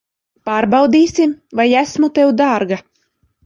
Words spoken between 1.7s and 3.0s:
esmu tev dārga.